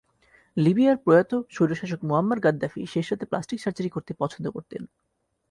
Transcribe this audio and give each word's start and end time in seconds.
লিবিয়ার 0.57 0.97
প্রয়াত 0.97 1.31
স্বৈরশাসক 1.49 1.99
Muammar 2.03 2.39
Gaddafi 2.39 2.81
শেষ 2.85 3.05
রাতে 3.09 3.25
প্লাস্টিক 3.25 3.59
সার্জারি 3.61 3.89
করতে 3.89 4.11
পছন্দ 4.13 4.45
করতেন। 4.47 4.81